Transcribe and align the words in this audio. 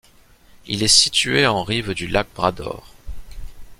Il 0.65 0.81
est 0.81 0.87
situé 0.87 1.45
en 1.45 1.61
rive 1.63 1.93
du 1.93 2.07
Lac 2.07 2.25
Bras 2.33 2.51
d'Or. 2.51 2.91